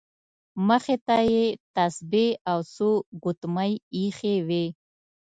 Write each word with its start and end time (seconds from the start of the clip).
مخې 0.67 0.95
ته 1.05 1.17
یې 1.31 1.45
تسبیح 1.75 2.29
او 2.51 2.59
څو 2.73 2.89
ګوتمۍ 3.23 3.71
ایښې 3.97 4.35
وې. 4.47 4.65